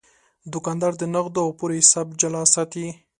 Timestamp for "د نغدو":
0.97-1.39